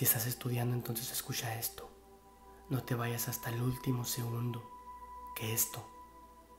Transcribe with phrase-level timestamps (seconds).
[0.00, 1.90] Si estás estudiando, entonces escucha esto.
[2.70, 4.66] No te vayas hasta el último segundo,
[5.36, 5.86] que esto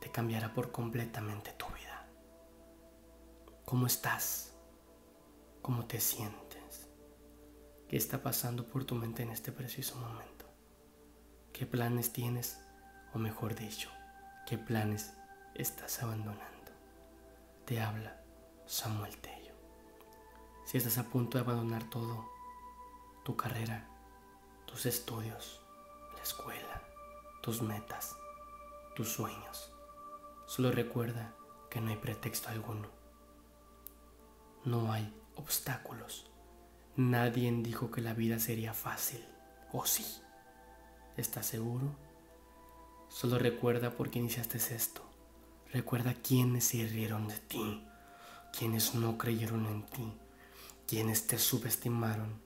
[0.00, 2.08] te cambiará por completamente tu vida.
[3.66, 4.56] ¿Cómo estás?
[5.60, 6.88] ¿Cómo te sientes?
[7.90, 10.46] ¿Qué está pasando por tu mente en este preciso momento?
[11.52, 12.58] ¿Qué planes tienes?
[13.12, 13.90] O mejor dicho,
[14.46, 15.12] ¿qué planes
[15.54, 16.72] estás abandonando?
[17.66, 18.18] Te habla
[18.64, 19.52] Samuel Tello.
[20.64, 22.34] Si estás a punto de abandonar todo,
[23.26, 23.88] tu carrera,
[24.66, 25.60] tus estudios,
[26.14, 26.80] la escuela,
[27.42, 28.16] tus metas,
[28.94, 29.72] tus sueños.
[30.46, 31.34] Solo recuerda
[31.68, 32.86] que no hay pretexto alguno.
[34.64, 36.30] No hay obstáculos.
[36.94, 39.26] Nadie dijo que la vida sería fácil.
[39.72, 40.06] ¿O sí?
[41.16, 41.96] ¿Estás seguro?
[43.08, 45.02] Solo recuerda por qué iniciaste esto.
[45.72, 47.84] Recuerda quiénes se rieron de ti,
[48.56, 50.12] quienes no creyeron en ti,
[50.86, 52.45] quienes te subestimaron,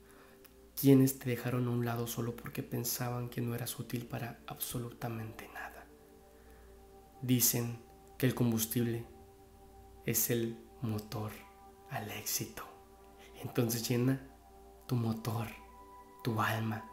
[0.80, 5.46] quienes te dejaron a un lado solo porque pensaban que no eras útil para absolutamente
[5.52, 5.84] nada.
[7.20, 7.84] Dicen
[8.16, 9.04] que el combustible
[10.06, 11.32] es el motor
[11.90, 12.64] al éxito.
[13.42, 14.26] Entonces llena
[14.86, 15.48] tu motor,
[16.24, 16.90] tu alma,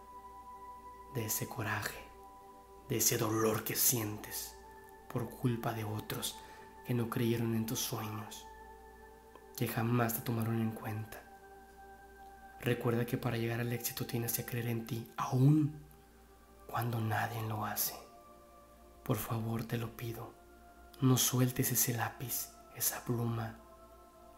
[1.15, 1.97] de ese coraje,
[2.89, 4.53] de ese dolor que sientes
[5.07, 6.37] por culpa de otros
[6.85, 8.45] que no creyeron en tus sueños,
[9.55, 11.26] que jamás te tomaron en cuenta
[12.61, 15.79] Recuerda que para llegar al éxito tienes que creer en ti, aún
[16.67, 17.95] cuando nadie lo hace.
[19.03, 20.33] Por favor, te lo pido,
[20.99, 23.59] no sueltes ese lápiz, esa pluma,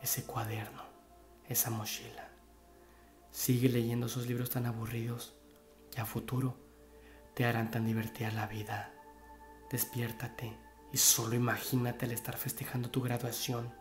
[0.01, 0.83] ese cuaderno,
[1.47, 2.29] esa mochila.
[3.31, 5.35] Sigue leyendo esos libros tan aburridos
[5.91, 6.57] que a futuro
[7.33, 8.91] te harán tan divertida la vida.
[9.71, 10.57] Despiértate
[10.91, 13.73] y solo imagínate al estar festejando tu graduación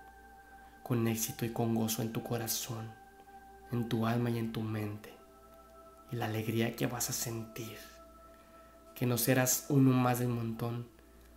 [0.82, 2.92] con éxito y con gozo en tu corazón
[3.72, 5.18] en tu alma y en tu mente
[6.10, 7.78] y la alegría que vas a sentir,
[8.94, 10.88] que no serás uno más del montón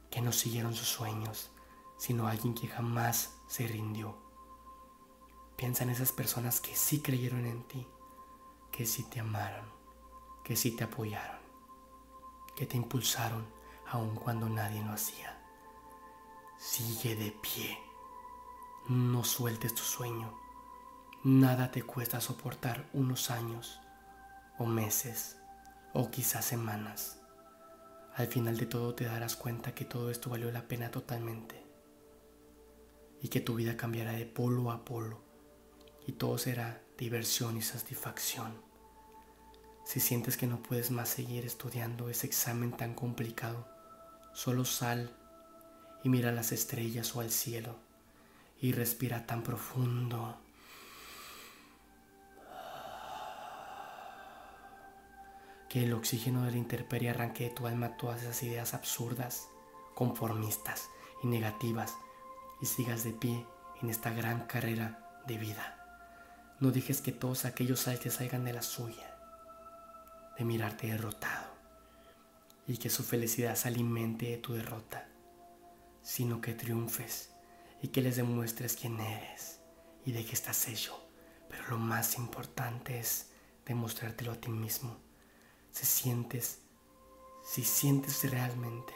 [0.10, 1.52] que no siguieron sus sueños,
[1.98, 4.18] sino alguien que jamás se rindió.
[5.56, 7.88] Piensa en esas personas que sí creyeron en ti,
[8.72, 9.66] que sí te amaron,
[10.44, 11.40] que sí te apoyaron,
[12.56, 13.46] que te impulsaron
[13.88, 15.38] aun cuando nadie lo hacía.
[16.58, 17.78] Sigue de pie,
[18.88, 20.41] no sueltes tu sueño
[21.24, 23.80] Nada te cuesta soportar unos años
[24.58, 25.38] o meses
[25.94, 27.20] o quizás semanas.
[28.16, 31.64] Al final de todo te darás cuenta que todo esto valió la pena totalmente
[33.22, 35.22] y que tu vida cambiará de polo a polo
[36.08, 38.60] y todo será diversión y satisfacción.
[39.86, 43.68] Si sientes que no puedes más seguir estudiando ese examen tan complicado,
[44.34, 45.16] solo sal
[46.04, 47.76] y mira las estrellas o al cielo
[48.60, 50.42] y respira tan profundo
[55.72, 59.48] que el oxígeno de la intemperie arranque de tu alma todas esas ideas absurdas,
[59.96, 60.90] conformistas
[61.24, 61.96] y negativas
[62.62, 63.48] y sigas de pie
[63.82, 65.78] en esta gran carrera de vida.
[66.60, 69.18] No dejes que todos aquellos te salgan de la suya,
[70.38, 71.54] de mirarte derrotado
[72.68, 75.08] y que su felicidad se alimente de tu derrota,
[76.02, 77.32] sino que triunfes
[77.82, 79.62] y que les demuestres quién eres
[80.04, 81.02] y de qué estás hecho.
[81.48, 83.32] Pero lo más importante es
[83.66, 85.11] demostrártelo a ti mismo
[85.72, 86.60] si sientes,
[87.44, 88.94] si sientes realmente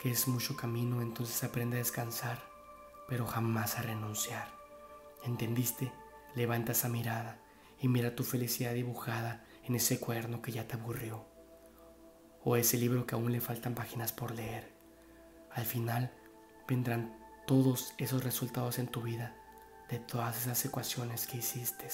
[0.00, 2.42] que es mucho camino, entonces aprende a descansar,
[3.08, 4.48] pero jamás a renunciar.
[5.24, 5.92] ¿Entendiste?
[6.34, 7.40] Levanta esa mirada
[7.78, 11.24] y mira tu felicidad dibujada en ese cuaderno que ya te aburrió,
[12.42, 14.72] o ese libro que aún le faltan páginas por leer.
[15.52, 16.12] Al final
[16.66, 19.36] vendrán todos esos resultados en tu vida
[19.88, 21.88] de todas esas ecuaciones que hiciste.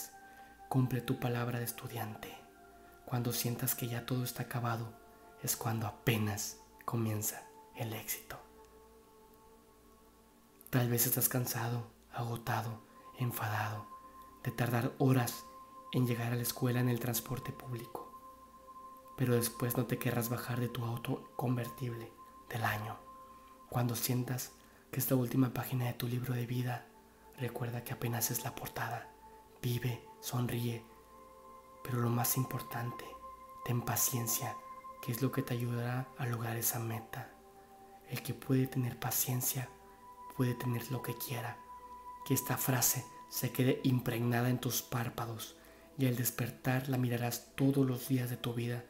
[0.69, 2.48] Cumple tu palabra de estudiante.
[3.09, 4.93] Cuando sientas que ya todo está acabado,
[5.43, 7.43] es cuando apenas comienza
[7.75, 8.37] el éxito.
[10.69, 12.83] Tal vez estás cansado, agotado,
[13.19, 13.87] enfadado
[14.45, 15.47] de tardar horas
[15.93, 18.13] en llegar a la escuela en el transporte público,
[19.17, 22.13] pero después no te querrás bajar de tu auto convertible
[22.51, 22.99] del año.
[23.71, 24.53] Cuando sientas
[24.91, 26.87] que esta última página de tu libro de vida,
[27.39, 29.09] recuerda que apenas es la portada.
[29.63, 30.85] Vive, sonríe,
[31.89, 33.07] pero lo más importante,
[33.65, 34.55] ten paciencia,
[35.01, 37.31] que es lo que te ayudará a lograr esa meta.
[38.11, 39.71] El que puede tener paciencia
[40.37, 41.57] puede tener lo que quiera.
[42.27, 45.57] Que esta frase se quede impregnada en tus párpados
[45.97, 48.85] y al despertar la mirarás todos los días de tu vida.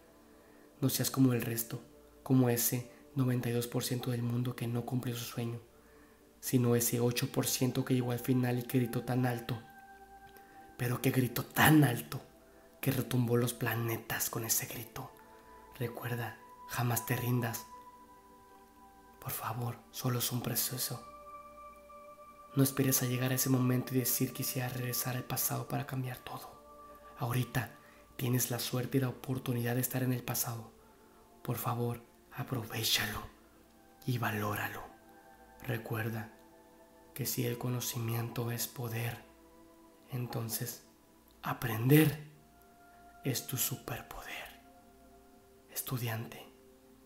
[0.81, 1.81] No seas como el resto,
[2.25, 5.61] como ese 92% del mundo que no cumplió su sueño,
[6.41, 9.57] sino ese 8% que llegó al final y que gritó tan alto,
[10.77, 12.23] pero que gritó tan alto
[12.81, 15.11] que retumbó los planetas con ese grito.
[15.79, 16.39] Recuerda,
[16.69, 17.67] jamás te rindas.
[19.21, 21.05] Por favor, solo es un proceso.
[22.55, 26.19] No esperes a llegar a ese momento y decir quisiera regresar al pasado para cambiar
[26.19, 26.51] todo.
[27.19, 27.77] Ahorita
[28.17, 30.73] tienes la suerte y la oportunidad de estar en el pasado.
[31.43, 32.03] Por favor,
[32.33, 33.23] aprovechalo
[34.07, 34.83] y valóralo.
[35.63, 36.33] Recuerda
[37.15, 39.25] que si el conocimiento es poder,
[40.11, 40.85] entonces
[41.43, 42.19] aprender
[43.25, 44.63] es tu superpoder.
[45.71, 46.53] Estudiante,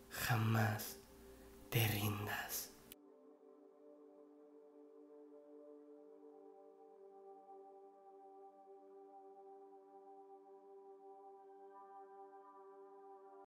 [0.08, 0.98] jamás
[1.70, 2.71] te rindas.